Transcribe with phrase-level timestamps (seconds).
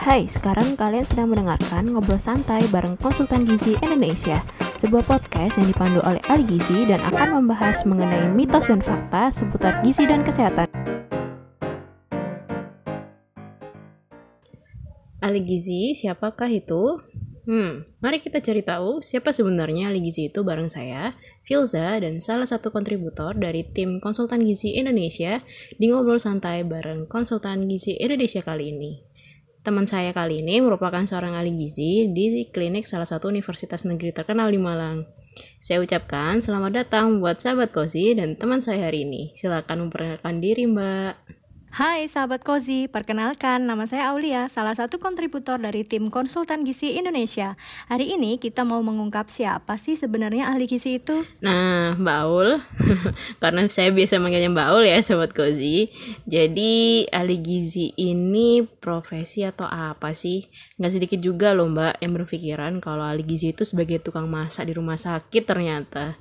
[0.00, 4.40] Hai, sekarang kalian sedang mendengarkan Ngobrol Santai bareng Konsultan Gizi Indonesia,
[4.80, 9.84] sebuah podcast yang dipandu oleh ahli gizi dan akan membahas mengenai mitos dan fakta seputar
[9.84, 10.72] gizi dan kesehatan.
[15.20, 16.96] Ahli gizi, siapakah itu?
[17.44, 21.12] Hmm, mari kita cari tahu siapa sebenarnya ahli gizi itu bareng saya,
[21.44, 25.44] Filza, dan salah satu kontributor dari tim Konsultan Gizi Indonesia
[25.76, 29.09] di Ngobrol Santai bareng Konsultan Gizi Indonesia kali ini.
[29.60, 34.48] Teman saya kali ini merupakan seorang ahli gizi di klinik salah satu universitas negeri terkenal
[34.48, 35.04] di Malang.
[35.60, 39.36] Saya ucapkan selamat datang buat sahabat Kozi dan teman saya hari ini.
[39.36, 41.39] Silakan memperkenalkan diri, Mbak.
[41.70, 47.54] Hai sahabat Kozi, perkenalkan nama saya Aulia, salah satu kontributor dari tim konsultan gizi Indonesia.
[47.86, 51.22] Hari ini kita mau mengungkap siapa sih sebenarnya ahli gizi itu?
[51.38, 52.58] Nah, Mbak Aul,
[53.42, 55.86] karena saya biasa manggilnya Mbak Aul ya sahabat Kozi.
[56.26, 60.50] Jadi ahli gizi ini profesi atau apa sih?
[60.74, 64.74] Nggak sedikit juga loh Mbak yang berpikiran kalau ahli gizi itu sebagai tukang masak di
[64.74, 66.18] rumah sakit ternyata.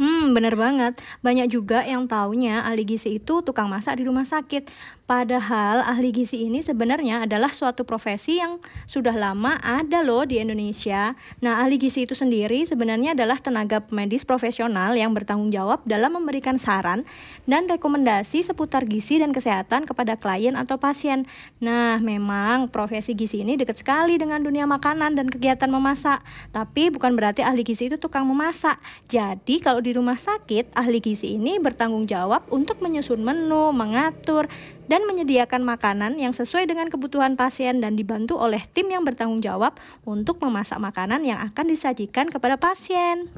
[0.00, 0.96] Hmm, bener banget.
[1.20, 4.72] Banyak juga yang taunya ahli gizi itu tukang masak di rumah sakit.
[5.04, 8.56] Padahal ahli gizi ini sebenarnya adalah suatu profesi yang
[8.88, 11.12] sudah lama ada loh di Indonesia.
[11.44, 16.56] Nah, ahli gizi itu sendiri sebenarnya adalah tenaga medis profesional yang bertanggung jawab dalam memberikan
[16.56, 17.04] saran
[17.44, 21.28] dan rekomendasi seputar gizi dan kesehatan kepada klien atau pasien.
[21.60, 26.24] Nah, memang profesi gizi ini dekat sekali dengan dunia makanan dan kegiatan memasak.
[26.54, 28.80] Tapi bukan berarti ahli gizi itu tukang memasak.
[29.12, 34.46] Jadi, kalau di rumah sakit, ahli gizi ini bertanggung jawab untuk menyusun menu, mengatur,
[34.86, 39.74] dan menyediakan makanan yang sesuai dengan kebutuhan pasien dan dibantu oleh tim yang bertanggung jawab
[40.06, 43.28] untuk memasak makanan yang akan disajikan kepada pasien.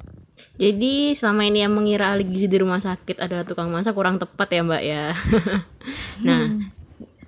[0.55, 4.49] Jadi selama ini yang mengira ahli gizi di rumah sakit adalah tukang masak kurang tepat
[4.53, 5.05] ya mbak ya.
[6.27, 6.71] nah, hmm.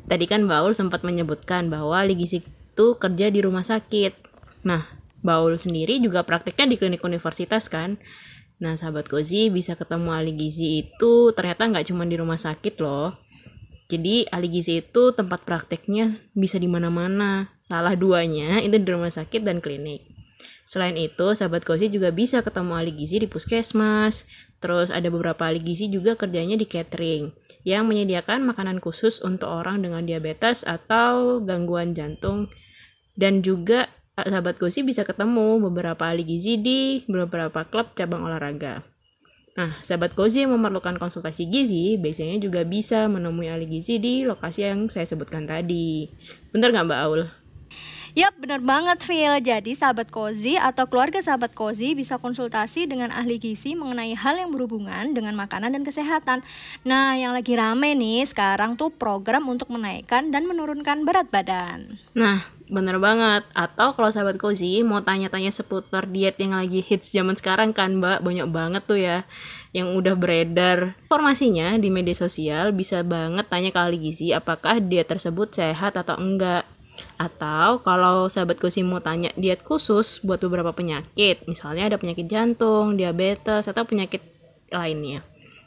[0.06, 4.12] tadi kan Baul sempat menyebutkan bahwa ahli gizi itu kerja di rumah sakit.
[4.66, 4.86] Nah,
[5.26, 7.98] Baul sendiri juga prakteknya di klinik universitas kan.
[8.56, 13.16] Nah, sahabat Kozi bisa ketemu ahli gizi itu ternyata nggak cuma di rumah sakit loh.
[13.86, 17.52] Jadi ahli gizi itu tempat prakteknya bisa di mana-mana.
[17.62, 20.02] Salah duanya itu di rumah sakit dan klinik.
[20.66, 24.26] Selain itu, sahabat Kozi juga bisa ketemu ahli gizi di puskesmas.
[24.58, 27.30] Terus ada beberapa ahli gizi juga kerjanya di catering
[27.62, 32.50] yang menyediakan makanan khusus untuk orang dengan diabetes atau gangguan jantung
[33.18, 38.80] dan juga sahabat Gosi bisa ketemu beberapa ahli gizi di beberapa klub cabang olahraga.
[39.56, 44.64] Nah, sahabat Gosi yang memerlukan konsultasi gizi biasanya juga bisa menemui ahli gizi di lokasi
[44.64, 46.08] yang saya sebutkan tadi.
[46.48, 47.22] Bener nggak Mbak Aul?
[48.16, 49.36] Yap, benar banget Phil.
[49.44, 54.48] Jadi sahabat Kozi atau keluarga sahabat Kozi bisa konsultasi dengan ahli gizi mengenai hal yang
[54.48, 56.40] berhubungan dengan makanan dan kesehatan.
[56.88, 62.00] Nah, yang lagi rame nih sekarang tuh program untuk menaikkan dan menurunkan berat badan.
[62.16, 63.46] Nah, bener banget.
[63.54, 68.22] Atau kalau sahabat Kozi mau tanya-tanya seputar diet yang lagi hits zaman sekarang kan mbak,
[68.22, 69.22] banyak banget tuh ya
[69.70, 70.98] yang udah beredar.
[71.06, 76.18] Informasinya di media sosial bisa banget tanya ke ahli gizi apakah diet tersebut sehat atau
[76.18, 76.66] enggak.
[77.20, 82.96] Atau kalau sahabat sih mau tanya diet khusus buat beberapa penyakit, misalnya ada penyakit jantung,
[82.96, 84.24] diabetes, atau penyakit
[84.72, 85.20] lainnya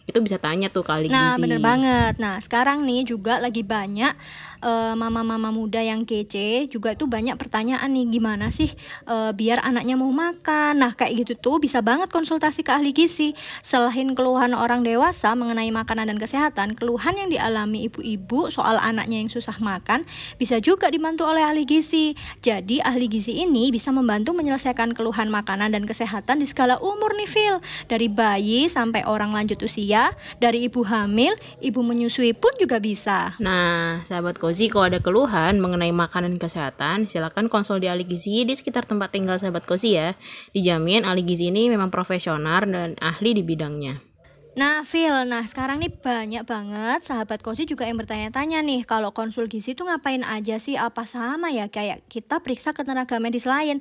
[0.10, 1.38] itu bisa tanya tuh kali nah, gizi.
[1.38, 2.14] Nah, bener banget.
[2.18, 4.14] Nah, sekarang nih juga lagi banyak
[4.60, 8.68] mama mama-mama muda yang kece juga itu banyak pertanyaan nih gimana sih
[9.08, 10.84] uh, biar anaknya mau makan.
[10.84, 13.36] Nah, kayak gitu tuh bisa banget konsultasi ke ahli gizi.
[13.64, 19.32] Selain keluhan orang dewasa mengenai makanan dan kesehatan, keluhan yang dialami ibu-ibu soal anaknya yang
[19.32, 20.04] susah makan
[20.40, 22.16] bisa juga dibantu oleh ahli gizi.
[22.44, 27.30] Jadi, ahli gizi ini bisa membantu menyelesaikan keluhan makanan dan kesehatan di skala umur nih,
[27.30, 27.56] Phil.
[27.88, 29.99] Dari bayi sampai orang lanjut usia
[30.42, 33.36] dari ibu hamil, ibu menyusui pun juga bisa.
[33.38, 38.54] Nah, sahabat Kozi, kalau ada keluhan mengenai makanan kesehatan, silakan konsul di ahli gizi di
[38.56, 40.16] sekitar tempat tinggal sahabat Kozi ya.
[40.56, 44.09] Dijamin ahli gizi ini memang profesional dan ahli di bidangnya.
[44.58, 49.46] Nah, Phil, nah sekarang nih banyak banget sahabat kosi juga yang bertanya-tanya nih, kalau konsul
[49.46, 50.74] gizi itu ngapain aja sih?
[50.74, 53.78] Apa sama ya kayak kita periksa ke tenaga medis lain?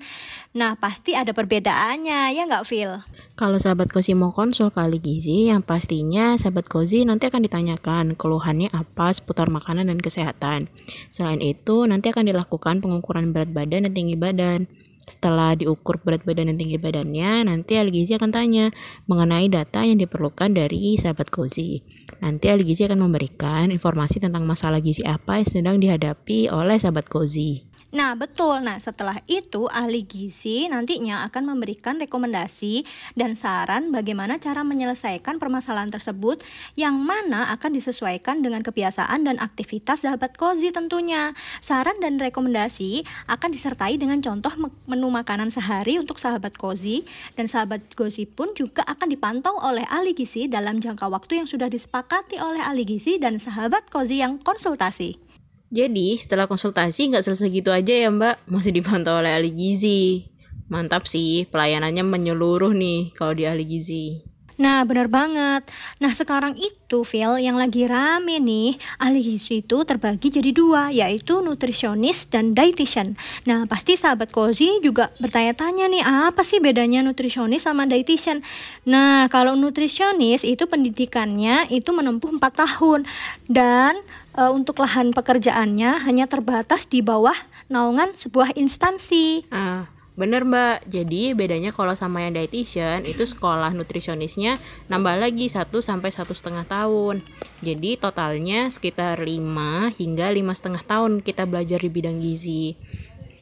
[0.52, 3.00] Nah, pasti ada perbedaannya, ya nggak, Phil?
[3.32, 8.68] Kalau sahabat kosi mau konsul kali gizi, yang pastinya sahabat kosi nanti akan ditanyakan keluhannya
[8.68, 10.68] apa seputar makanan dan kesehatan.
[11.16, 14.68] Selain itu, nanti akan dilakukan pengukuran berat badan dan tinggi badan.
[15.08, 18.68] Setelah diukur berat badan dan tinggi badannya, nanti ahli gizi akan tanya
[19.08, 21.80] mengenai data yang diperlukan dari sahabat Gozi.
[22.20, 27.08] Nanti ahli gizi akan memberikan informasi tentang masalah gizi apa yang sedang dihadapi oleh sahabat
[27.08, 27.67] Gozi.
[27.88, 28.60] Nah, betul.
[28.60, 32.84] Nah, setelah itu ahli gizi nantinya akan memberikan rekomendasi
[33.16, 36.44] dan saran bagaimana cara menyelesaikan permasalahan tersebut
[36.76, 41.32] yang mana akan disesuaikan dengan kebiasaan dan aktivitas sahabat kozi tentunya.
[41.64, 44.52] Saran dan rekomendasi akan disertai dengan contoh
[44.84, 47.08] menu makanan sehari untuk sahabat kozi
[47.40, 51.72] dan sahabat kozi pun juga akan dipantau oleh ahli gizi dalam jangka waktu yang sudah
[51.72, 55.27] disepakati oleh ahli gizi dan sahabat kozi yang konsultasi.
[55.68, 60.24] Jadi setelah konsultasi nggak selesai gitu aja ya mbak, masih dipantau oleh ahli gizi.
[60.68, 64.28] Mantap sih, pelayanannya menyeluruh nih kalau di ahli gizi.
[64.58, 65.70] Nah, benar banget.
[66.02, 71.38] Nah, sekarang itu, Phil, yang lagi rame nih, ahli gizi itu terbagi jadi dua, yaitu
[71.38, 73.14] nutrisionis dan dietitian.
[73.46, 78.42] Nah, pasti sahabat Kozi juga bertanya-tanya nih, apa sih bedanya nutrisionis sama dietitian?
[78.82, 83.06] Nah, kalau nutrisionis itu pendidikannya itu menempuh 4 tahun.
[83.46, 84.02] Dan
[84.38, 87.34] e, untuk lahan pekerjaannya hanya terbatas di bawah
[87.66, 89.50] naungan sebuah instansi.
[89.50, 94.58] Ah, Bener mbak, jadi bedanya kalau sama yang dietitian itu sekolah nutrisionisnya
[94.90, 97.22] nambah lagi 1 sampai satu setengah tahun.
[97.62, 102.74] Jadi totalnya sekitar 5 hingga lima setengah tahun kita belajar di bidang gizi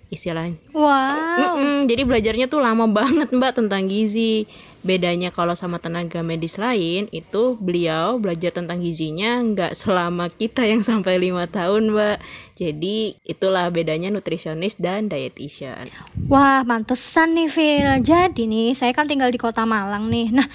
[0.08, 0.58] istilahnya.
[0.70, 1.36] Wow.
[1.36, 4.46] Mm -mm, jadi belajarnya tuh lama banget mbak tentang gizi.
[4.86, 10.78] Bedanya kalau sama tenaga medis lain itu beliau belajar tentang gizinya nggak selama kita yang
[10.78, 12.22] sampai lima tahun mbak.
[12.54, 15.90] Jadi itulah bedanya nutrisionis dan dietitian.
[16.30, 17.90] Wah mantesan nih Phil.
[18.06, 20.30] Jadi nih saya kan tinggal di kota Malang nih.
[20.30, 20.46] Nah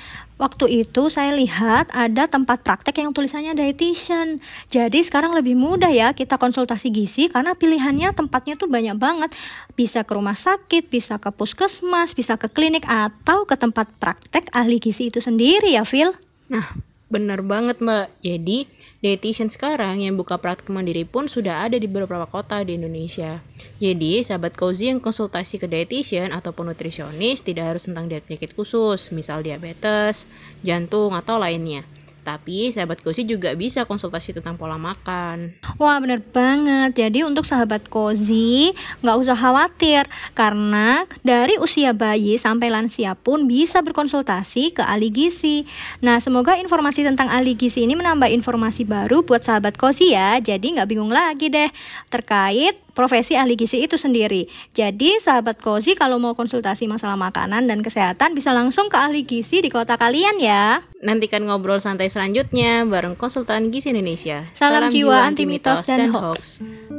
[0.41, 4.41] Waktu itu saya lihat ada tempat praktek yang tulisannya dietitian.
[4.73, 9.37] Jadi sekarang lebih mudah ya kita konsultasi gizi karena pilihannya tempatnya tuh banyak banget.
[9.77, 14.81] Bisa ke rumah sakit, bisa ke puskesmas, bisa ke klinik atau ke tempat praktek ahli
[14.81, 16.09] gizi itu sendiri ya, Phil.
[16.49, 16.65] Nah,
[17.11, 18.71] Bener banget mbak, jadi
[19.03, 23.43] dietitian sekarang yang buka praktek mandiri pun sudah ada di beberapa kota di Indonesia.
[23.83, 29.11] Jadi sahabat cozy yang konsultasi ke dietitian ataupun nutrisionis tidak harus tentang diet penyakit khusus,
[29.11, 30.23] misal diabetes,
[30.63, 31.83] jantung, atau lainnya.
[32.21, 35.57] Tapi sahabat Kozi juga bisa konsultasi tentang pola makan.
[35.81, 36.93] Wah bener banget.
[36.93, 38.71] Jadi untuk sahabat Kozi
[39.01, 40.05] nggak usah khawatir
[40.37, 45.65] karena dari usia bayi sampai lansia pun bisa berkonsultasi ke ahli gizi.
[46.05, 50.37] Nah semoga informasi tentang ahli gizi ini menambah informasi baru buat sahabat Kozi ya.
[50.37, 51.73] Jadi nggak bingung lagi deh
[52.13, 54.45] terkait profesi ahli gizi itu sendiri.
[54.77, 59.65] Jadi sahabat Kozi kalau mau konsultasi masalah makanan dan kesehatan bisa langsung ke ahli gizi
[59.65, 60.85] di kota kalian ya.
[61.01, 64.45] Nantikan ngobrol santai selanjutnya bareng konsultan gizi Indonesia.
[64.53, 66.61] Salam, Salam jiwa, jiwa anti mitos dan, dan hoax.
[66.61, 66.90] hoax.